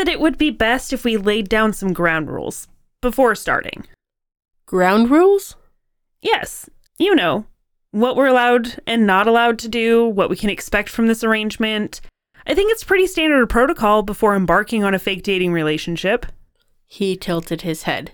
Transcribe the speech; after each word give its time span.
that 0.00 0.08
it 0.08 0.18
would 0.18 0.38
be 0.38 0.48
best 0.48 0.94
if 0.94 1.04
we 1.04 1.18
laid 1.18 1.46
down 1.46 1.74
some 1.74 1.92
ground 1.92 2.30
rules 2.30 2.68
before 3.02 3.34
starting. 3.34 3.84
Ground 4.64 5.10
rules? 5.10 5.56
Yes, 6.22 6.70
you 6.98 7.14
know, 7.14 7.44
what 7.90 8.16
we're 8.16 8.28
allowed 8.28 8.80
and 8.86 9.06
not 9.06 9.26
allowed 9.26 9.58
to 9.58 9.68
do, 9.68 10.06
what 10.06 10.30
we 10.30 10.36
can 10.36 10.48
expect 10.48 10.88
from 10.88 11.06
this 11.06 11.22
arrangement. 11.22 12.00
I 12.46 12.54
think 12.54 12.72
it's 12.72 12.82
pretty 12.82 13.06
standard 13.06 13.46
protocol 13.50 14.02
before 14.02 14.34
embarking 14.34 14.84
on 14.84 14.94
a 14.94 14.98
fake 14.98 15.22
dating 15.22 15.52
relationship. 15.52 16.24
He 16.86 17.14
tilted 17.14 17.60
his 17.60 17.82
head. 17.82 18.12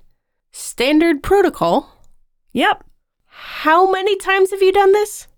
Standard 0.51 1.23
protocol? 1.23 2.03
Yep, 2.53 2.83
How 3.27 3.89
many 3.93 4.17
times 4.17 4.51
have 4.51 4.61
you 4.61 4.73
done 4.73 4.91
this? 4.93 5.29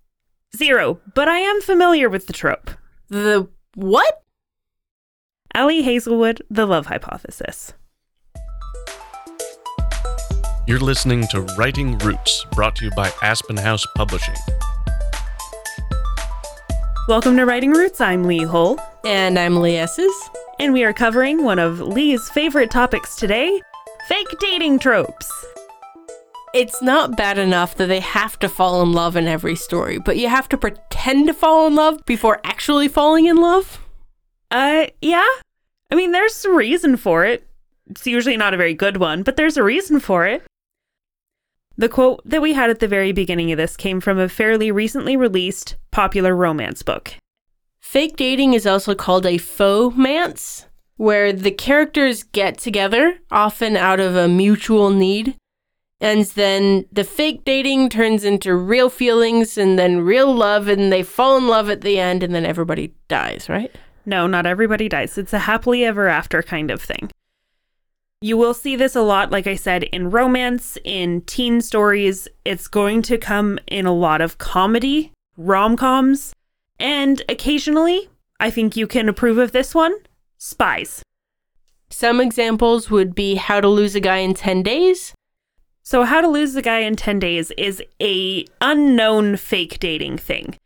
zero, 0.57 0.99
but 1.15 1.29
I 1.29 1.41
am 1.41 1.61
familiar 1.61 2.09
with 2.09 2.27
the 2.27 2.33
trope. 2.33 2.71
The 3.11 3.49
what? 3.75 4.23
Ali 5.55 5.83
Hazelwood, 5.83 6.43
The 6.51 6.67
Love 6.67 6.87
Hypothesis. 6.87 7.73
You're 10.67 10.79
listening 10.79 11.27
to 11.29 11.41
Writing 11.57 11.97
Roots, 11.99 12.45
brought 12.53 12.77
to 12.77 12.85
you 12.87 12.91
by 12.93 13.11
Aspen 13.23 13.57
House 13.57 13.87
Publishing. 13.97 14.35
Welcome 17.09 17.37
to 17.39 17.47
Writing 17.47 17.73
Roots. 17.73 18.01
I'm 18.01 18.25
Lee 18.25 18.45
Hull, 18.45 18.79
And 19.05 19.39
I'm 19.39 19.61
Lee 19.61 19.77
Esses. 19.77 20.13
and 20.61 20.73
we 20.73 20.85
are 20.85 20.93
covering 20.93 21.43
one 21.43 21.59
of 21.59 21.81
Lee's 21.81 22.29
favorite 22.31 22.71
topics 22.71 23.17
today 23.17 23.61
fake 24.09 24.39
dating 24.41 24.79
tropes. 24.79 25.31
It's 26.55 26.81
not 26.83 27.15
bad 27.17 27.37
enough 27.37 27.75
that 27.77 27.87
they 27.87 28.01
have 28.01 28.39
to 28.39 28.49
fall 28.49 28.81
in 28.83 28.93
love 28.93 29.17
in 29.17 29.29
every 29.29 29.55
story, 29.55 29.99
but 29.99 30.17
you 30.17 30.29
have 30.29 30.49
to 30.51 30.57
pretend 30.57 31.27
to 31.29 31.35
fall 31.35 31.67
in 31.67 31.75
love 31.75 32.05
before 32.07 32.41
actually 32.43 32.89
falling 32.89 33.27
in 33.27 33.37
love? 33.37 33.79
Uh, 34.51 34.87
yeah. 35.01 35.29
I 35.91 35.95
mean, 35.95 36.13
there's 36.13 36.45
a 36.45 36.53
reason 36.53 36.97
for 36.97 37.25
it. 37.25 37.47
It's 37.91 38.07
usually 38.07 38.37
not 38.37 38.55
a 38.55 38.59
very 38.59 38.75
good 38.75 38.99
one, 38.99 39.23
but 39.23 39.37
there's 39.37 39.57
a 39.57 39.63
reason 39.63 40.01
for 40.01 40.27
it. 40.27 40.43
The 41.77 41.89
quote 41.89 42.21
that 42.25 42.43
we 42.43 42.55
had 42.55 42.71
at 42.71 42.81
the 42.81 42.89
very 42.89 43.13
beginning 43.13 43.53
of 43.53 43.57
this 43.57 43.77
came 43.77 44.01
from 44.01 44.19
a 44.19 44.29
fairly 44.29 44.71
recently 44.71 45.17
released 45.17 45.77
popular 45.91 46.35
romance 46.35 46.83
book. 46.83 47.15
Fake 47.81 48.17
dating 48.17 48.53
is 48.53 48.67
also 48.67 48.95
called 48.95 49.25
a 49.25 49.39
faux-mance, 49.39 50.67
where 50.97 51.33
the 51.33 51.53
characters 51.53 52.25
get 52.25 52.59
together, 52.59 53.19
often 53.31 53.77
out 53.77 54.01
of 54.01 54.17
a 54.17 54.29
mutual 54.29 54.91
need, 54.91 55.37
and 56.01 56.25
then 56.27 56.85
the 56.93 57.05
fake 57.05 57.45
dating 57.45 57.89
turns 57.89 58.25
into 58.25 58.55
real 58.55 58.91
feelings 58.91 59.57
and 59.57 59.79
then 59.79 60.01
real 60.01 60.35
love, 60.35 60.69
and 60.69 60.93
they 60.93 61.03
fall 61.03 61.39
in 61.39 61.47
love 61.47 61.71
at 61.71 61.81
the 61.81 61.99
end, 61.99 62.23
and 62.23 62.35
then 62.35 62.45
everybody 62.45 62.93
dies, 63.07 63.49
right? 63.49 63.75
No, 64.09 64.27
not 64.27 64.47
everybody 64.47 64.89
dies. 64.89 65.19
It's 65.19 65.35
a 65.35 65.41
happily 65.41 65.85
ever 65.85 66.09
after 66.09 66.43
kind 66.43 66.71
of 66.71 66.81
thing. 66.81 67.11
You 68.23 68.39
will 68.39 68.55
see 68.55 68.75
this 68.75 68.97
a 68.97 69.03
lot, 69.03 69.31
like 69.31 69.47
I 69.47 69.55
said, 69.55 69.83
in 69.83 70.11
romance, 70.11 70.79
in 70.83 71.21
teen 71.27 71.61
stories. 71.61 72.27
It's 72.43 72.69
going 72.69 73.03
to 73.03 73.19
come 73.19 73.59
in 73.67 73.85
a 73.85 73.93
lot 73.93 74.23
of 74.23 74.39
comedy, 74.39 75.13
rom 75.37 75.77
coms, 75.77 76.33
and 76.81 77.21
occasionally, 77.29 78.09
I 78.41 78.49
think 78.49 78.79
you 78.79 78.87
can 78.87 79.11
approve 79.11 79.37
of 79.37 79.53
this 79.53 79.75
one 79.75 79.95
spies. 80.39 81.03
Some 81.91 82.19
examples 82.19 82.91
would 82.91 83.15
be 83.15 83.35
How 83.35 83.61
to 83.61 83.69
Lose 83.69 83.95
a 83.95 84.01
Guy 84.01 84.19
in 84.19 84.33
10 84.33 84.63
Days, 84.63 85.13
So, 85.83 86.05
How 86.05 86.23
to 86.23 86.29
Lose 86.29 86.57
a 86.57 86.63
Guy 86.63 86.79
in 86.79 86.97
10 86.97 87.19
Days 87.19 87.51
is 87.59 87.83
a 88.01 88.47
unknown 88.63 89.37
fake 89.37 89.79
dating 89.79 90.17
thing. 90.17 90.57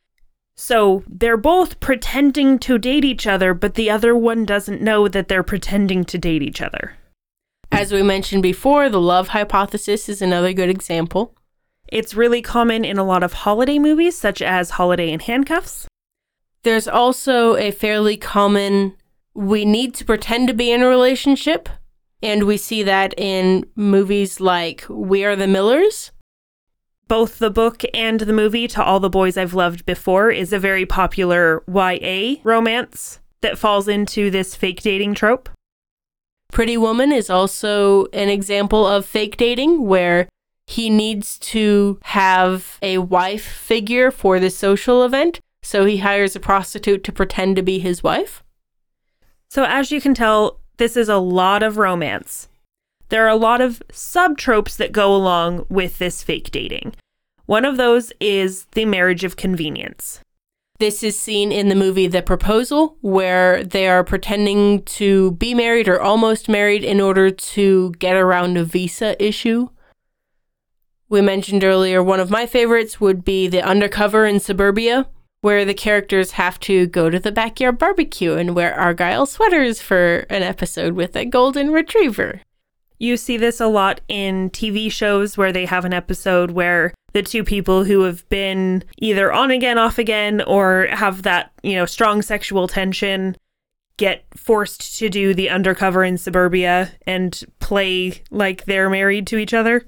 So, 0.56 1.02
they're 1.08 1.36
both 1.36 1.80
pretending 1.80 2.58
to 2.60 2.78
date 2.78 3.04
each 3.04 3.26
other, 3.26 3.54
but 3.54 3.74
the 3.74 3.90
other 3.90 4.14
one 4.14 4.44
doesn't 4.44 4.82
know 4.82 5.08
that 5.08 5.28
they're 5.28 5.42
pretending 5.42 6.04
to 6.04 6.18
date 6.18 6.42
each 6.42 6.60
other. 6.60 6.96
As 7.70 7.90
we 7.90 8.02
mentioned 8.02 8.42
before, 8.42 8.90
the 8.90 9.00
love 9.00 9.28
hypothesis 9.28 10.08
is 10.08 10.20
another 10.20 10.52
good 10.52 10.68
example. 10.68 11.34
It's 11.88 12.14
really 12.14 12.42
common 12.42 12.84
in 12.84 12.98
a 12.98 13.04
lot 13.04 13.22
of 13.22 13.32
holiday 13.32 13.78
movies, 13.78 14.16
such 14.16 14.42
as 14.42 14.70
Holiday 14.70 15.10
in 15.10 15.20
Handcuffs. 15.20 15.86
There's 16.62 16.86
also 16.86 17.56
a 17.56 17.70
fairly 17.70 18.16
common 18.16 18.94
we 19.34 19.64
need 19.64 19.94
to 19.94 20.04
pretend 20.04 20.48
to 20.48 20.54
be 20.54 20.70
in 20.70 20.82
a 20.82 20.88
relationship, 20.88 21.68
and 22.22 22.44
we 22.44 22.56
see 22.56 22.82
that 22.82 23.14
in 23.18 23.64
movies 23.74 24.40
like 24.40 24.84
We 24.88 25.24
Are 25.24 25.34
the 25.34 25.46
Millers. 25.46 26.12
Both 27.12 27.40
the 27.40 27.50
book 27.50 27.82
and 27.92 28.20
the 28.20 28.32
movie, 28.32 28.66
To 28.68 28.82
All 28.82 28.98
the 28.98 29.10
Boys 29.10 29.36
I've 29.36 29.52
Loved 29.52 29.84
Before, 29.84 30.30
is 30.30 30.50
a 30.50 30.58
very 30.58 30.86
popular 30.86 31.62
YA 31.68 32.36
romance 32.42 33.20
that 33.42 33.58
falls 33.58 33.86
into 33.86 34.30
this 34.30 34.56
fake 34.56 34.80
dating 34.80 35.12
trope. 35.12 35.50
Pretty 36.50 36.78
Woman 36.78 37.12
is 37.12 37.28
also 37.28 38.06
an 38.14 38.30
example 38.30 38.86
of 38.86 39.04
fake 39.04 39.36
dating 39.36 39.84
where 39.84 40.26
he 40.66 40.88
needs 40.88 41.38
to 41.40 41.98
have 42.04 42.78
a 42.80 42.96
wife 42.96 43.44
figure 43.44 44.10
for 44.10 44.40
the 44.40 44.48
social 44.48 45.04
event, 45.04 45.38
so 45.62 45.84
he 45.84 45.98
hires 45.98 46.34
a 46.34 46.40
prostitute 46.40 47.04
to 47.04 47.12
pretend 47.12 47.56
to 47.56 47.62
be 47.62 47.78
his 47.78 48.02
wife. 48.02 48.42
So, 49.50 49.64
as 49.64 49.92
you 49.92 50.00
can 50.00 50.14
tell, 50.14 50.60
this 50.78 50.96
is 50.96 51.10
a 51.10 51.18
lot 51.18 51.62
of 51.62 51.76
romance. 51.76 52.48
There 53.10 53.26
are 53.26 53.28
a 53.28 53.36
lot 53.36 53.60
of 53.60 53.82
subtropes 53.92 54.78
that 54.78 54.92
go 54.92 55.14
along 55.14 55.66
with 55.68 55.98
this 55.98 56.22
fake 56.22 56.50
dating. 56.50 56.94
One 57.46 57.64
of 57.64 57.76
those 57.76 58.12
is 58.20 58.66
the 58.72 58.84
marriage 58.84 59.24
of 59.24 59.36
convenience. 59.36 60.20
This 60.78 61.02
is 61.02 61.18
seen 61.18 61.52
in 61.52 61.68
the 61.68 61.74
movie 61.74 62.08
The 62.08 62.22
Proposal, 62.22 62.96
where 63.02 63.62
they 63.62 63.88
are 63.88 64.02
pretending 64.02 64.82
to 64.82 65.32
be 65.32 65.54
married 65.54 65.88
or 65.88 66.00
almost 66.00 66.48
married 66.48 66.82
in 66.82 67.00
order 67.00 67.30
to 67.30 67.92
get 67.98 68.16
around 68.16 68.56
a 68.56 68.64
visa 68.64 69.22
issue. 69.24 69.68
We 71.08 71.20
mentioned 71.20 71.62
earlier 71.62 72.02
one 72.02 72.20
of 72.20 72.30
my 72.30 72.46
favorites 72.46 73.00
would 73.00 73.24
be 73.24 73.46
The 73.46 73.62
Undercover 73.62 74.24
in 74.24 74.40
Suburbia, 74.40 75.08
where 75.40 75.64
the 75.64 75.74
characters 75.74 76.32
have 76.32 76.58
to 76.60 76.86
go 76.86 77.10
to 77.10 77.18
the 77.18 77.32
backyard 77.32 77.78
barbecue 77.78 78.34
and 78.34 78.54
wear 78.54 78.74
Argyle 78.74 79.26
sweaters 79.26 79.80
for 79.80 80.24
an 80.30 80.42
episode 80.42 80.94
with 80.94 81.14
a 81.16 81.24
golden 81.24 81.70
retriever. 81.70 82.40
You 83.02 83.16
see 83.16 83.36
this 83.36 83.60
a 83.60 83.66
lot 83.66 84.00
in 84.06 84.50
TV 84.50 84.88
shows 84.90 85.36
where 85.36 85.50
they 85.50 85.64
have 85.64 85.84
an 85.84 85.92
episode 85.92 86.52
where 86.52 86.94
the 87.14 87.24
two 87.24 87.42
people 87.42 87.82
who 87.82 88.02
have 88.02 88.28
been 88.28 88.84
either 88.98 89.32
on 89.32 89.50
again, 89.50 89.76
off 89.76 89.98
again, 89.98 90.40
or 90.42 90.86
have 90.88 91.22
that, 91.24 91.50
you 91.64 91.74
know, 91.74 91.84
strong 91.84 92.22
sexual 92.22 92.68
tension 92.68 93.36
get 93.96 94.24
forced 94.36 94.98
to 95.00 95.08
do 95.08 95.34
the 95.34 95.50
undercover 95.50 96.04
in 96.04 96.16
suburbia 96.16 96.92
and 97.04 97.42
play 97.58 98.22
like 98.30 98.66
they're 98.66 98.88
married 98.88 99.26
to 99.26 99.36
each 99.36 99.52
other. 99.52 99.84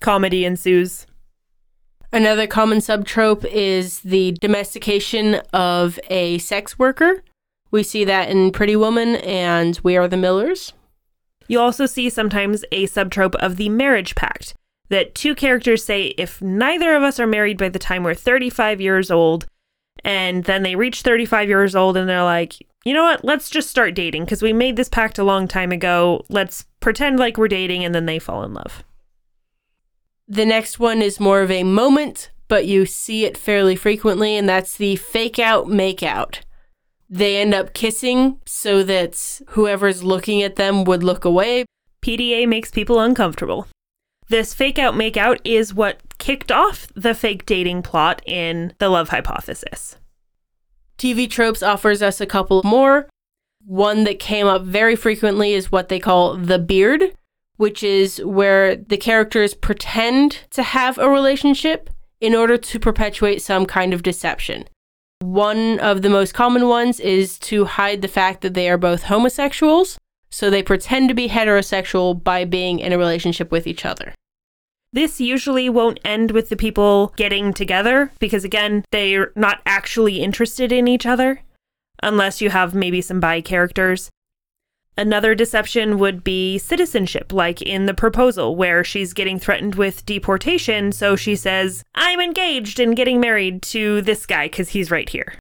Comedy 0.00 0.44
ensues. 0.44 1.06
Another 2.12 2.46
common 2.46 2.80
subtrope 2.80 3.46
is 3.46 4.00
the 4.00 4.32
domestication 4.32 5.36
of 5.54 5.98
a 6.10 6.36
sex 6.36 6.78
worker. 6.78 7.24
We 7.70 7.82
see 7.84 8.04
that 8.04 8.28
in 8.28 8.52
Pretty 8.52 8.76
Woman 8.76 9.16
and 9.16 9.80
We 9.82 9.96
Are 9.96 10.08
the 10.08 10.18
Millers. 10.18 10.74
You 11.50 11.58
also 11.58 11.84
see 11.86 12.08
sometimes 12.10 12.64
a 12.70 12.86
subtrope 12.86 13.34
of 13.34 13.56
the 13.56 13.70
marriage 13.70 14.14
pact 14.14 14.54
that 14.88 15.16
two 15.16 15.34
characters 15.34 15.82
say 15.82 16.14
if 16.16 16.40
neither 16.40 16.94
of 16.94 17.02
us 17.02 17.18
are 17.18 17.26
married 17.26 17.58
by 17.58 17.68
the 17.68 17.78
time 17.80 18.04
we're 18.04 18.14
35 18.14 18.80
years 18.80 19.10
old, 19.10 19.48
and 20.04 20.44
then 20.44 20.62
they 20.62 20.76
reach 20.76 21.02
35 21.02 21.48
years 21.48 21.74
old 21.74 21.96
and 21.96 22.08
they're 22.08 22.22
like, 22.22 22.54
you 22.84 22.94
know 22.94 23.02
what, 23.02 23.24
let's 23.24 23.50
just 23.50 23.68
start 23.68 23.96
dating 23.96 24.26
because 24.26 24.42
we 24.42 24.52
made 24.52 24.76
this 24.76 24.88
pact 24.88 25.18
a 25.18 25.24
long 25.24 25.48
time 25.48 25.72
ago. 25.72 26.24
Let's 26.28 26.66
pretend 26.78 27.18
like 27.18 27.36
we're 27.36 27.48
dating, 27.48 27.84
and 27.84 27.92
then 27.92 28.06
they 28.06 28.20
fall 28.20 28.44
in 28.44 28.54
love. 28.54 28.84
The 30.28 30.46
next 30.46 30.78
one 30.78 31.02
is 31.02 31.18
more 31.18 31.42
of 31.42 31.50
a 31.50 31.64
moment, 31.64 32.30
but 32.46 32.64
you 32.64 32.86
see 32.86 33.24
it 33.24 33.36
fairly 33.36 33.74
frequently, 33.74 34.36
and 34.36 34.48
that's 34.48 34.76
the 34.76 34.94
fake 34.94 35.40
out, 35.40 35.66
make 35.66 36.04
out. 36.04 36.42
They 37.10 37.38
end 37.38 37.52
up 37.52 37.74
kissing 37.74 38.38
so 38.46 38.84
that 38.84 39.40
whoever's 39.48 40.04
looking 40.04 40.42
at 40.42 40.54
them 40.54 40.84
would 40.84 41.02
look 41.02 41.24
away. 41.24 41.64
PDA 42.02 42.48
makes 42.48 42.70
people 42.70 43.00
uncomfortable. 43.00 43.66
This 44.28 44.54
fake 44.54 44.78
out, 44.78 44.96
make 44.96 45.16
out 45.16 45.40
is 45.44 45.74
what 45.74 46.00
kicked 46.18 46.52
off 46.52 46.86
the 46.94 47.14
fake 47.14 47.44
dating 47.46 47.82
plot 47.82 48.22
in 48.26 48.72
The 48.78 48.88
Love 48.88 49.08
Hypothesis. 49.08 49.96
TV 50.98 51.28
Tropes 51.28 51.64
offers 51.64 52.00
us 52.00 52.20
a 52.20 52.26
couple 52.26 52.62
more. 52.62 53.08
One 53.66 54.04
that 54.04 54.20
came 54.20 54.46
up 54.46 54.62
very 54.62 54.94
frequently 54.94 55.52
is 55.52 55.72
what 55.72 55.88
they 55.88 55.98
call 55.98 56.36
the 56.36 56.60
beard, 56.60 57.12
which 57.56 57.82
is 57.82 58.22
where 58.24 58.76
the 58.76 58.96
characters 58.96 59.52
pretend 59.52 60.44
to 60.50 60.62
have 60.62 60.96
a 60.96 61.10
relationship 61.10 61.90
in 62.20 62.34
order 62.34 62.56
to 62.56 62.78
perpetuate 62.78 63.42
some 63.42 63.66
kind 63.66 63.92
of 63.92 64.02
deception. 64.02 64.64
One 65.22 65.78
of 65.80 66.02
the 66.02 66.10
most 66.10 66.32
common 66.32 66.66
ones 66.66 66.98
is 66.98 67.38
to 67.40 67.66
hide 67.66 68.02
the 68.02 68.08
fact 68.08 68.40
that 68.40 68.54
they 68.54 68.68
are 68.70 68.78
both 68.78 69.04
homosexuals, 69.04 69.98
so 70.30 70.48
they 70.48 70.62
pretend 70.62 71.08
to 71.08 71.14
be 71.14 71.28
heterosexual 71.28 72.22
by 72.22 72.44
being 72.44 72.78
in 72.78 72.92
a 72.92 72.98
relationship 72.98 73.52
with 73.52 73.66
each 73.66 73.84
other. 73.84 74.14
This 74.92 75.20
usually 75.20 75.68
won't 75.68 76.00
end 76.04 76.32
with 76.32 76.48
the 76.48 76.56
people 76.56 77.12
getting 77.16 77.52
together 77.52 78.12
because, 78.18 78.44
again, 78.44 78.84
they're 78.90 79.30
not 79.36 79.60
actually 79.64 80.20
interested 80.20 80.72
in 80.72 80.88
each 80.88 81.06
other 81.06 81.42
unless 82.02 82.40
you 82.40 82.50
have 82.50 82.74
maybe 82.74 83.00
some 83.00 83.20
bi 83.20 83.40
characters. 83.40 84.10
Another 84.96 85.34
deception 85.34 85.98
would 85.98 86.22
be 86.22 86.58
citizenship, 86.58 87.32
like 87.32 87.62
in 87.62 87.86
the 87.86 87.94
proposal, 87.94 88.56
where 88.56 88.84
she's 88.84 89.12
getting 89.12 89.38
threatened 89.38 89.74
with 89.76 90.04
deportation. 90.04 90.92
So 90.92 91.16
she 91.16 91.36
says, 91.36 91.82
I'm 91.94 92.20
engaged 92.20 92.78
and 92.80 92.96
getting 92.96 93.20
married 93.20 93.62
to 93.62 94.02
this 94.02 94.26
guy 94.26 94.46
because 94.46 94.70
he's 94.70 94.90
right 94.90 95.08
here. 95.08 95.34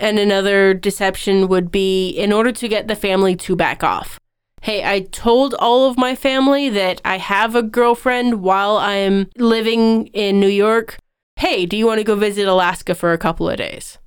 And 0.00 0.18
another 0.18 0.74
deception 0.74 1.48
would 1.48 1.70
be 1.70 2.10
in 2.10 2.32
order 2.32 2.52
to 2.52 2.68
get 2.68 2.88
the 2.88 2.96
family 2.96 3.36
to 3.36 3.56
back 3.56 3.82
off. 3.84 4.18
Hey, 4.62 4.84
I 4.84 5.00
told 5.00 5.54
all 5.54 5.88
of 5.88 5.96
my 5.96 6.16
family 6.16 6.68
that 6.70 7.00
I 7.04 7.18
have 7.18 7.54
a 7.54 7.62
girlfriend 7.62 8.42
while 8.42 8.76
I'm 8.76 9.28
living 9.36 10.08
in 10.08 10.40
New 10.40 10.48
York. 10.48 10.98
Hey, 11.36 11.64
do 11.64 11.76
you 11.76 11.86
want 11.86 11.98
to 11.98 12.04
go 12.04 12.16
visit 12.16 12.48
Alaska 12.48 12.94
for 12.94 13.12
a 13.12 13.18
couple 13.18 13.48
of 13.48 13.58
days? 13.58 13.98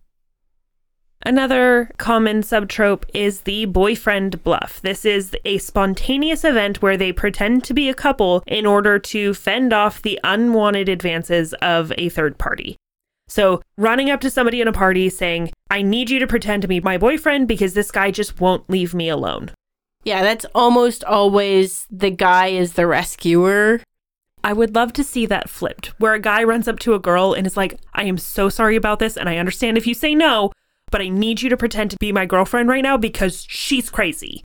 Another 1.24 1.92
common 1.98 2.42
subtrope 2.42 3.06
is 3.14 3.42
the 3.42 3.66
boyfriend 3.66 4.44
bluff. 4.44 4.82
This 4.82 5.06
is 5.06 5.36
a 5.46 5.60
spontaneous 5.60 6.44
event 6.44 6.82
where 6.82 6.98
they 6.98 7.12
pretend 7.12 7.64
to 7.66 7.76
be 7.76 7.90
a 7.90 7.94
couple 7.94 8.44
in 8.48 8.66
order 8.66 8.98
to 8.98 9.36
fend 9.36 9.72
off 9.72 10.02
the 10.02 10.20
unwanted 10.24 10.90
advances 10.90 11.54
of 11.62 11.94
a 11.98 12.10
third 12.10 12.40
party. 12.40 12.76
So, 13.28 13.62
running 13.78 14.10
up 14.10 14.20
to 14.22 14.32
somebody 14.32 14.62
in 14.62 14.68
a 14.68 14.74
party 14.74 15.10
saying, 15.10 15.52
I 15.70 15.84
need 15.84 16.10
you 16.10 16.20
to 16.20 16.28
pretend 16.28 16.64
to 16.64 16.68
be 16.68 16.82
my 16.82 16.98
boyfriend 16.98 17.48
because 17.48 17.76
this 17.76 17.92
guy 17.92 18.12
just 18.12 18.42
won't 18.42 18.70
leave 18.70 18.94
me 18.94 19.08
alone. 19.08 19.52
Yeah, 20.04 20.24
that's 20.24 20.46
almost 20.56 21.04
always 21.04 21.86
the 21.92 22.10
guy 22.10 22.48
is 22.48 22.74
the 22.74 22.88
rescuer. 22.88 23.82
I 24.44 24.54
would 24.54 24.74
love 24.74 24.92
to 24.94 25.04
see 25.04 25.28
that 25.28 25.52
flipped, 25.52 25.88
where 26.00 26.16
a 26.16 26.20
guy 26.20 26.44
runs 26.44 26.68
up 26.68 26.80
to 26.80 26.96
a 26.96 27.00
girl 27.00 27.34
and 27.34 27.46
is 27.46 27.56
like, 27.56 27.80
I 27.94 28.06
am 28.06 28.18
so 28.18 28.50
sorry 28.50 28.76
about 28.76 28.98
this, 28.98 29.16
and 29.16 29.30
I 29.30 29.38
understand 29.38 29.78
if 29.78 29.86
you 29.86 29.94
say 29.94 30.16
no, 30.16 30.52
but 30.92 31.02
I 31.02 31.10
need 31.10 31.42
you 31.42 31.50
to 31.50 31.58
pretend 31.58 31.92
to 31.92 31.98
be 32.00 32.12
my 32.12 32.26
girlfriend 32.26 32.70
right 32.70 32.84
now 32.84 32.98
because 32.98 33.46
she's 33.50 33.90
crazy. 33.90 34.44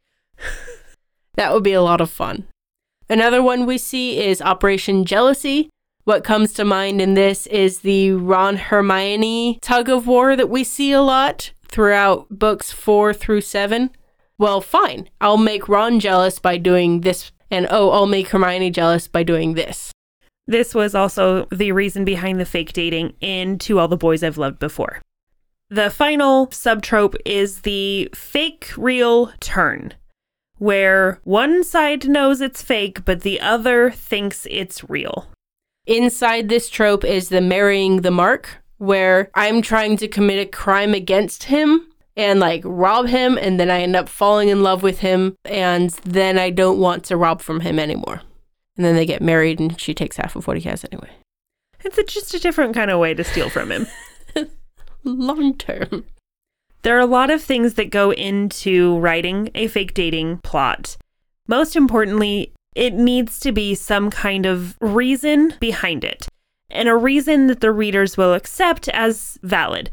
that 1.35 1.53
would 1.53 1.63
be 1.63 1.73
a 1.73 1.83
lot 1.83 2.01
of 2.01 2.11
fun. 2.11 2.47
Another 3.09 3.43
one 3.43 3.67
we 3.67 3.79
see 3.79 4.19
is 4.19 4.41
Operation 4.41 5.05
Jealousy. 5.05 5.69
What 6.05 6.25
comes 6.25 6.53
to 6.55 6.65
mind 6.65 7.01
in 7.01 7.15
this 7.15 7.47
is 7.49 7.81
the 7.81 8.13
Ron 8.13 8.57
Hermione 8.57 9.59
tug 9.61 9.89
of 9.89 10.07
war 10.07 10.37
that 10.37 10.49
we 10.49 10.65
see 10.65 10.93
a 10.93 11.03
lot 11.03 11.53
throughout 11.69 12.27
books 12.31 12.71
four 12.71 13.13
through 13.13 13.41
seven. 13.41 13.91
Well, 14.39 14.61
fine. 14.61 15.09
I'll 15.21 15.37
make 15.37 15.69
Ron 15.69 15.99
jealous 15.99 16.39
by 16.39 16.59
doing 16.59 17.01
this, 17.01 17.33
and 17.51 17.67
oh, 17.71 17.91
I'll 17.91 18.07
make 18.07 18.29
Hermione 18.29 18.71
jealous 18.71 19.09
by 19.09 19.23
doing 19.23 19.55
this. 19.55 19.93
This 20.47 20.75
was 20.75 20.95
also 20.95 21.47
the 21.47 21.73
reason 21.73 22.05
behind 22.05 22.39
the 22.39 22.45
fake 22.45 22.73
dating 22.73 23.15
in 23.21 23.59
To 23.61 23.81
All 23.81 23.89
the 23.89 23.97
Boys 23.97 24.23
I've 24.23 24.39
Loved 24.39 24.61
Before. 24.61 25.01
The 25.69 25.91
final 25.91 26.47
subtrope 26.49 27.17
is 27.25 27.63
the 27.63 28.09
fake 28.15 28.71
real 28.77 29.33
turn, 29.41 29.95
where 30.59 31.21
one 31.25 31.65
side 31.65 32.09
knows 32.09 32.41
it's 32.41 32.63
fake, 32.63 33.05
but 33.05 33.23
the 33.23 33.41
other 33.41 33.91
thinks 33.91 34.47
it's 34.49 34.89
real. 34.89 35.27
Inside 35.85 36.49
this 36.49 36.71
trope 36.71 37.05
is 37.05 37.31
the 37.31 37.41
marrying 37.41 38.03
the 38.03 38.13
mark, 38.13 38.63
where 38.79 39.29
I'm 39.35 39.61
trying 39.61 39.97
to 39.97 40.09
commit 40.09 40.39
a 40.39 40.49
crime 40.49 40.95
against 40.95 41.45
him 41.45 41.89
and 42.17 42.39
like 42.39 42.63
rob 42.65 43.09
him, 43.09 43.37
and 43.37 43.59
then 43.59 43.69
I 43.69 43.81
end 43.81 43.97
up 43.97 44.09
falling 44.09 44.49
in 44.49 44.63
love 44.63 44.85
with 44.85 45.01
him, 45.01 45.35
and 45.45 45.91
then 46.05 46.39
I 46.39 46.51
don't 46.51 46.79
want 46.79 47.03
to 47.07 47.17
rob 47.17 47.43
from 47.43 47.61
him 47.61 47.81
anymore. 47.81 48.23
And 48.77 48.87
then 48.87 48.95
they 48.95 49.05
get 49.05 49.21
married, 49.21 49.59
and 49.59 49.81
she 49.81 49.95
takes 49.95 50.17
half 50.17 50.37
of 50.37 50.47
what 50.47 50.59
he 50.59 50.69
has 50.69 50.85
anyway. 50.85 51.11
It's 51.85 51.99
a, 51.99 52.05
just 52.05 52.35
a 52.35 52.39
different 52.39 52.75
kind 52.75 52.91
of 52.91 53.01
way 53.01 53.15
to 53.15 53.25
steal 53.25 53.51
from 53.51 53.73
him. 53.73 53.89
long 55.07 55.57
term. 55.57 56.05
There 56.83 56.97
are 56.97 57.01
a 57.01 57.07
lot 57.07 57.31
of 57.31 57.43
things 57.43 57.75
that 57.75 57.91
go 57.91 58.13
into 58.13 58.99
writing 58.99 59.51
a 59.55 59.67
fake 59.67 59.95
dating 59.95 60.39
plot. 60.39 60.97
Most 61.49 61.77
importantly, 61.77 62.53
it 62.75 62.95
needs 62.95 63.41
to 63.41 63.53
be 63.53 63.75
some 63.75 64.11
kind 64.11 64.47
of 64.47 64.77
reason 64.81 65.55
behind 65.61 66.05
it, 66.05 66.29
and 66.71 66.89
a 66.89 66.97
reason 66.97 67.47
that 67.47 67.61
the 67.61 67.73
readers 67.73 68.17
will 68.17 68.35
accept 68.35 68.89
as 68.91 69.39
valid. 69.43 69.91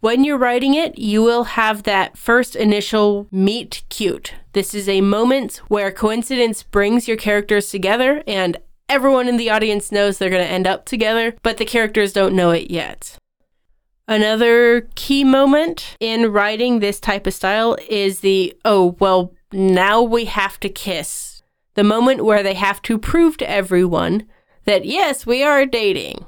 When 0.00 0.24
you're 0.24 0.36
writing 0.36 0.74
it, 0.74 0.98
you 0.98 1.22
will 1.22 1.44
have 1.44 1.84
that 1.84 2.18
first 2.18 2.56
initial 2.56 3.26
meet 3.30 3.84
cute. 3.88 4.34
This 4.52 4.74
is 4.74 4.88
a 4.88 5.00
moment 5.00 5.62
where 5.68 5.90
coincidence 5.90 6.62
brings 6.62 7.08
your 7.08 7.16
characters 7.16 7.70
together, 7.70 8.22
and 8.26 8.58
everyone 8.88 9.28
in 9.28 9.38
the 9.38 9.48
audience 9.48 9.90
knows 9.90 10.18
they're 10.18 10.28
going 10.28 10.44
to 10.44 10.52
end 10.52 10.66
up 10.66 10.84
together, 10.84 11.34
but 11.42 11.56
the 11.56 11.64
characters 11.64 12.12
don't 12.12 12.36
know 12.36 12.50
it 12.50 12.70
yet. 12.70 13.16
Another 14.06 14.82
key 14.96 15.24
moment 15.24 15.96
in 15.98 16.30
writing 16.30 16.78
this 16.78 17.00
type 17.00 17.26
of 17.26 17.32
style 17.32 17.76
is 17.88 18.20
the, 18.20 18.54
oh, 18.64 18.96
well, 19.00 19.32
now 19.50 20.02
we 20.02 20.26
have 20.26 20.60
to 20.60 20.68
kiss. 20.68 21.42
The 21.74 21.84
moment 21.84 22.24
where 22.24 22.42
they 22.42 22.54
have 22.54 22.82
to 22.82 22.98
prove 22.98 23.36
to 23.38 23.50
everyone 23.50 24.26
that, 24.64 24.84
yes, 24.84 25.24
we 25.24 25.42
are 25.42 25.64
dating. 25.64 26.26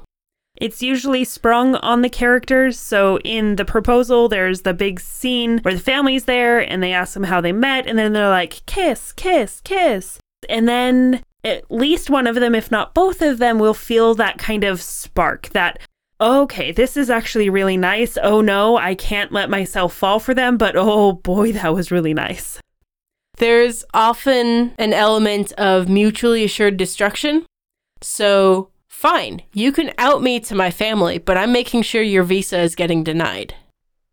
It's 0.55 0.81
usually 0.81 1.23
sprung 1.23 1.75
on 1.75 2.01
the 2.01 2.09
characters. 2.09 2.79
So 2.79 3.19
in 3.19 3.57
the 3.57 3.65
proposal, 3.65 4.27
there's 4.27 4.61
the 4.61 4.73
big 4.73 4.99
scene 4.99 5.59
where 5.59 5.75
the 5.75 5.79
family's 5.79 6.25
there 6.25 6.59
and 6.59 6.81
they 6.81 6.93
ask 6.93 7.13
them 7.13 7.23
how 7.23 7.41
they 7.41 7.51
met. 7.51 7.85
And 7.85 7.97
then 7.97 8.13
they're 8.13 8.27
like, 8.27 8.65
kiss, 8.65 9.13
kiss, 9.13 9.61
kiss. 9.61 10.17
And 10.49 10.67
then 10.67 11.23
at 11.43 11.69
least 11.69 12.09
one 12.09 12.25
of 12.25 12.35
them, 12.35 12.55
if 12.55 12.71
not 12.71 12.95
both 12.95 13.21
of 13.21 13.37
them, 13.37 13.59
will 13.59 13.75
feel 13.75 14.15
that 14.15 14.39
kind 14.39 14.63
of 14.63 14.81
spark, 14.81 15.49
that 15.49 15.79
okay, 16.19 16.71
this 16.71 16.97
is 16.97 17.09
actually 17.09 17.49
really 17.49 17.77
nice. 17.77 18.17
Oh 18.21 18.41
no, 18.41 18.77
I 18.77 18.95
can't 18.95 19.31
let 19.31 19.49
myself 19.49 19.93
fall 19.93 20.19
for 20.19 20.33
them, 20.33 20.57
but 20.57 20.75
oh 20.75 21.13
boy, 21.13 21.51
that 21.53 21.73
was 21.73 21.91
really 21.91 22.13
nice. 22.13 22.59
There's 23.37 23.85
often 23.93 24.73
an 24.79 24.93
element 24.93 25.51
of 25.53 25.87
mutually 25.87 26.43
assured 26.43 26.77
destruction. 26.77 27.45
So, 28.01 28.69
fine, 28.87 29.43
you 29.53 29.71
can 29.71 29.91
out 29.99 30.23
me 30.23 30.39
to 30.41 30.55
my 30.55 30.71
family, 30.71 31.19
but 31.19 31.37
I'm 31.37 31.51
making 31.51 31.83
sure 31.83 32.01
your 32.01 32.23
visa 32.23 32.59
is 32.59 32.75
getting 32.75 33.03
denied. 33.03 33.53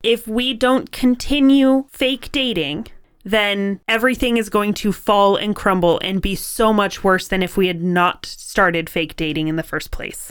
If 0.03 0.29
we 0.29 0.53
don't 0.53 0.93
continue 0.93 1.87
fake 1.91 2.31
dating, 2.33 2.89
then 3.25 3.81
everything 3.89 4.37
is 4.37 4.51
going 4.51 4.75
to 4.75 4.93
fall 4.93 5.37
and 5.37 5.57
crumble 5.57 5.99
and 6.05 6.21
be 6.21 6.35
so 6.35 6.75
much 6.75 7.03
worse 7.03 7.27
than 7.27 7.43
if 7.43 7.57
we 7.57 7.69
had 7.69 7.83
not 7.83 8.27
started 8.27 8.91
fake 8.91 9.17
dating 9.17 9.49
in 9.49 9.57
the 9.57 9.63
first 9.63 9.91
place. 9.91 10.31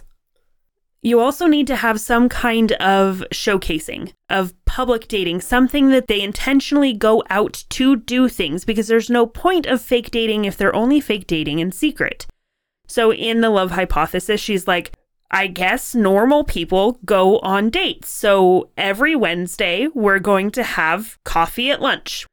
You 1.06 1.20
also 1.20 1.48
need 1.48 1.68
to 1.68 1.76
have 1.76 2.00
some 2.00 2.30
kind 2.30 2.72
of 2.74 3.26
showcasing 3.34 4.14
of 4.30 4.54
public 4.64 5.10
dating, 5.10 5.42
something 5.42 5.90
that 5.90 6.08
they 6.08 6.22
intentionally 6.22 6.94
go 6.94 7.22
out 7.30 7.66
to 7.72 7.98
do 7.98 8.30
things 8.30 8.64
because 8.64 8.88
there's 8.88 9.10
no 9.10 9.26
point 9.26 9.66
of 9.66 9.82
fake 9.82 10.12
dating 10.12 10.46
if 10.46 10.56
they're 10.56 10.74
only 10.74 11.02
fake 11.02 11.28
dating 11.28 11.60
in 11.60 11.74
secret. 11.74 12.26
So 12.88 13.12
in 13.12 13.42
the 13.42 13.50
love 13.50 13.72
hypothesis, 13.72 14.40
she's 14.40 14.66
like, 14.66 14.94
I 15.30 15.48
guess 15.48 15.94
normal 15.94 16.46
people 16.46 17.00
go 17.04 17.40
on 17.40 17.70
dates. 17.70 18.10
So 18.10 18.70
every 18.78 19.14
Wednesday, 19.14 19.90
we're 19.94 20.20
going 20.20 20.52
to 20.52 20.64
have 20.64 21.22
coffee 21.26 21.70
at 21.70 21.82
lunch. 21.82 22.26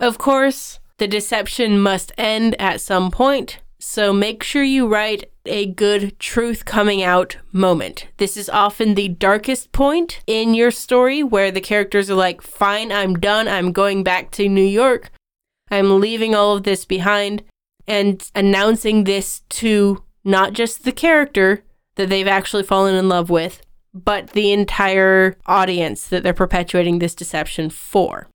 Of 0.00 0.16
course, 0.16 0.80
the 0.96 1.06
deception 1.06 1.78
must 1.78 2.12
end 2.16 2.56
at 2.58 2.80
some 2.80 3.10
point. 3.10 3.58
So 3.86 4.14
make 4.14 4.42
sure 4.42 4.64
you 4.64 4.88
write 4.88 5.30
a 5.44 5.66
good 5.66 6.18
truth 6.18 6.64
coming 6.64 7.02
out 7.02 7.36
moment. 7.52 8.08
This 8.16 8.36
is 8.36 8.48
often 8.48 8.94
the 8.94 9.08
darkest 9.08 9.72
point 9.72 10.20
in 10.26 10.54
your 10.54 10.70
story 10.70 11.22
where 11.22 11.52
the 11.52 11.60
characters 11.60 12.10
are 12.10 12.16
like, 12.16 12.40
fine, 12.40 12.90
I'm 12.90 13.14
done. 13.14 13.46
I'm 13.46 13.72
going 13.72 14.02
back 14.02 14.30
to 14.32 14.48
New 14.48 14.64
York. 14.64 15.10
I'm 15.70 16.00
leaving 16.00 16.34
all 16.34 16.56
of 16.56 16.64
this 16.64 16.86
behind 16.86 17.44
and 17.86 18.28
announcing 18.34 19.04
this 19.04 19.42
to 19.50 20.02
not 20.24 20.54
just 20.54 20.84
the 20.84 20.90
character 20.90 21.62
that 21.96 22.08
they've 22.08 22.26
actually 22.26 22.64
fallen 22.64 22.96
in 22.96 23.08
love 23.08 23.28
with, 23.28 23.60
but 23.92 24.30
the 24.30 24.50
entire 24.50 25.36
audience 25.46 26.08
that 26.08 26.22
they're 26.22 26.32
perpetuating 26.32 26.98
this 26.98 27.14
deception 27.14 27.68
for. 27.68 28.28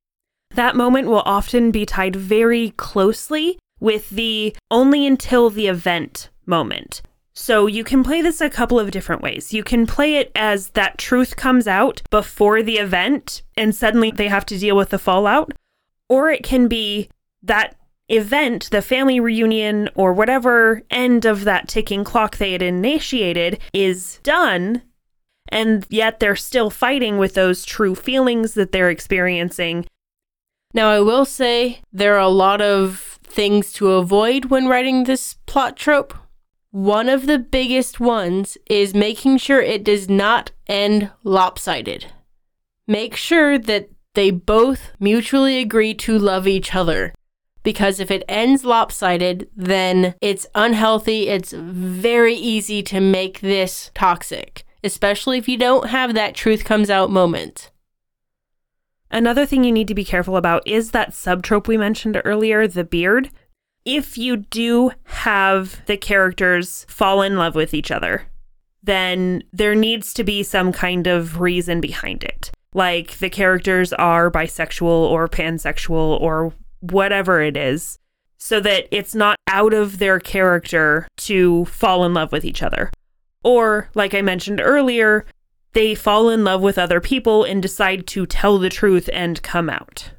That 0.51 0.75
moment 0.75 1.07
will 1.07 1.23
often 1.25 1.71
be 1.71 1.87
tied 1.87 2.15
very 2.15 2.69
closely 2.77 3.57
with 3.79 4.09
the 4.09 4.55
only 4.69 5.05
until 5.05 5.49
the 5.49 5.67
event 5.67 6.29
moment. 6.45 7.01
So 7.33 7.67
you 7.67 7.85
can 7.85 8.03
play 8.03 8.21
this 8.21 8.41
a 8.41 8.49
couple 8.49 8.79
of 8.79 8.91
different 8.91 9.21
ways. 9.21 9.53
You 9.53 9.63
can 9.63 9.87
play 9.87 10.15
it 10.15 10.29
as 10.35 10.71
that 10.71 10.97
truth 10.97 11.37
comes 11.37 11.67
out 11.67 12.01
before 12.09 12.61
the 12.61 12.77
event 12.77 13.43
and 13.55 13.73
suddenly 13.73 14.11
they 14.11 14.27
have 14.27 14.45
to 14.47 14.59
deal 14.59 14.75
with 14.75 14.89
the 14.89 14.99
fallout. 14.99 15.53
Or 16.09 16.29
it 16.29 16.43
can 16.43 16.67
be 16.67 17.09
that 17.43 17.75
event, 18.09 18.69
the 18.71 18.81
family 18.81 19.19
reunion, 19.19 19.89
or 19.95 20.11
whatever 20.11 20.81
end 20.89 21.23
of 21.23 21.45
that 21.45 21.69
ticking 21.69 22.03
clock 22.03 22.37
they 22.37 22.51
had 22.51 22.61
initiated 22.61 23.59
is 23.71 24.19
done. 24.23 24.81
And 25.47 25.85
yet 25.89 26.19
they're 26.19 26.35
still 26.35 26.69
fighting 26.69 27.17
with 27.17 27.35
those 27.35 27.63
true 27.63 27.95
feelings 27.95 28.53
that 28.55 28.71
they're 28.71 28.89
experiencing. 28.89 29.85
Now, 30.73 30.89
I 30.89 30.99
will 30.99 31.25
say 31.25 31.79
there 31.93 32.15
are 32.15 32.19
a 32.19 32.27
lot 32.27 32.61
of 32.61 33.08
things 33.29 33.71
to 33.73 33.91
avoid 33.91 34.45
when 34.45 34.67
writing 34.67 35.03
this 35.03 35.35
plot 35.45 35.77
trope. 35.77 36.13
One 36.71 37.09
of 37.09 37.25
the 37.25 37.39
biggest 37.39 37.99
ones 37.99 38.57
is 38.69 38.93
making 38.93 39.37
sure 39.37 39.61
it 39.61 39.83
does 39.83 40.09
not 40.09 40.51
end 40.67 41.11
lopsided. 41.23 42.07
Make 42.87 43.15
sure 43.15 43.57
that 43.57 43.89
they 44.13 44.31
both 44.31 44.91
mutually 44.99 45.59
agree 45.59 45.93
to 45.95 46.17
love 46.17 46.47
each 46.47 46.75
other. 46.75 47.13
Because 47.63 47.99
if 47.99 48.09
it 48.09 48.23
ends 48.27 48.63
lopsided, 48.65 49.49
then 49.55 50.15
it's 50.21 50.47
unhealthy. 50.55 51.27
It's 51.27 51.51
very 51.51 52.35
easy 52.35 52.81
to 52.83 52.99
make 52.99 53.41
this 53.41 53.91
toxic, 53.93 54.63
especially 54.83 55.37
if 55.37 55.47
you 55.47 55.57
don't 55.57 55.89
have 55.89 56.13
that 56.13 56.35
truth 56.35 56.63
comes 56.63 56.89
out 56.89 57.11
moment. 57.11 57.71
Another 59.11 59.45
thing 59.45 59.63
you 59.63 59.71
need 59.71 59.87
to 59.87 59.95
be 59.95 60.05
careful 60.05 60.37
about 60.37 60.67
is 60.67 60.91
that 60.91 61.11
subtrope 61.11 61.67
we 61.67 61.77
mentioned 61.77 62.21
earlier, 62.25 62.67
the 62.67 62.83
beard. 62.83 63.31
If 63.85 64.17
you 64.17 64.37
do 64.37 64.91
have 65.05 65.83
the 65.87 65.97
characters 65.97 66.85
fall 66.87 67.21
in 67.21 67.35
love 67.35 67.55
with 67.55 67.73
each 67.73 67.89
other, 67.89 68.27
then 68.83 69.43
there 69.51 69.75
needs 69.75 70.13
to 70.13 70.23
be 70.23 70.43
some 70.43 70.71
kind 70.71 71.07
of 71.07 71.39
reason 71.39 71.81
behind 71.81 72.23
it. 72.23 72.51
Like 72.73 73.17
the 73.17 73.29
characters 73.29 73.93
are 73.93 74.29
bisexual 74.29 74.83
or 74.83 75.27
pansexual 75.27 76.21
or 76.21 76.53
whatever 76.81 77.41
it 77.41 77.57
is, 77.57 77.97
so 78.37 78.59
that 78.59 78.87
it's 78.91 79.15
not 79.15 79.37
out 79.47 79.73
of 79.73 79.97
their 79.97 80.19
character 80.19 81.07
to 81.17 81.65
fall 81.65 82.05
in 82.05 82.13
love 82.13 82.31
with 82.31 82.45
each 82.45 82.61
other. 82.61 82.91
Or, 83.43 83.89
like 83.95 84.13
I 84.13 84.21
mentioned 84.21 84.61
earlier, 84.63 85.25
they 85.73 85.95
fall 85.95 86.29
in 86.29 86.43
love 86.43 86.61
with 86.61 86.77
other 86.77 86.99
people 86.99 87.43
and 87.43 87.61
decide 87.61 88.07
to 88.07 88.25
tell 88.25 88.57
the 88.57 88.69
truth 88.69 89.09
and 89.13 89.41
come 89.43 89.69
out. 89.69 90.11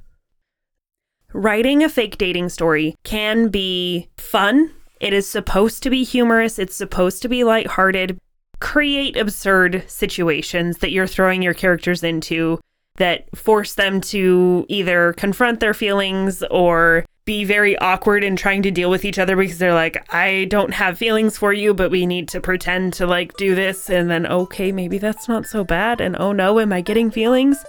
Writing 1.33 1.83
a 1.83 1.88
fake 1.88 2.19
dating 2.19 2.49
story 2.49 2.97
can 3.04 3.49
be 3.49 4.09
fun. 4.16 4.73
It 5.00 5.12
is 5.12 5.28
supposed 5.28 5.83
to 5.83 5.90
be 5.90 6.04
humorous, 6.04 6.59
it's 6.59 6.76
supposed 6.76 7.23
to 7.23 7.28
be 7.28 7.45
lighthearted. 7.45 8.19
Create 8.61 9.16
absurd 9.16 9.85
situations 9.88 10.78
that 10.78 10.90
you're 10.90 11.07
throwing 11.07 11.42
your 11.42 11.54
characters 11.54 12.02
into 12.02 12.61
that 12.97 13.25
force 13.37 13.75
them 13.75 14.00
to 14.00 14.66
either 14.69 15.14
confront 15.14 15.61
their 15.61 15.73
feelings 15.73 16.42
or 16.50 17.07
be 17.31 17.45
very 17.45 17.79
awkward 17.79 18.25
in 18.25 18.35
trying 18.35 18.61
to 18.61 18.73
deal 18.73 18.91
with 18.91 19.05
each 19.05 19.17
other 19.17 19.37
because 19.37 19.59
they're 19.59 19.73
like, 19.73 20.05
I 20.13 20.47
don't 20.51 20.75
have 20.75 20.99
feelings 20.99 21.39
for 21.39 21.53
you, 21.53 21.73
but 21.73 21.93
we 21.93 22.05
need 22.05 22.27
to 22.31 22.41
pretend 22.41 22.93
to 22.95 23.07
like 23.07 23.37
do 23.37 23.55
this. 23.55 23.89
And 23.89 24.11
then, 24.11 24.27
okay, 24.27 24.73
maybe 24.73 24.99
that's 24.99 25.29
not 25.29 25.47
so 25.47 25.63
bad. 25.63 26.01
And 26.01 26.17
oh 26.19 26.33
no, 26.33 26.59
am 26.59 26.73
I 26.73 26.81
getting 26.81 27.09
feelings? 27.09 27.65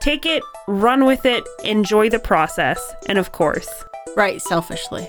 Take 0.00 0.24
it, 0.24 0.44
run 0.68 1.04
with 1.04 1.26
it, 1.26 1.42
enjoy 1.64 2.10
the 2.10 2.20
process, 2.20 2.94
and 3.08 3.18
of 3.18 3.32
course, 3.32 3.84
Write, 4.16 4.42
selfishly. 4.42 5.08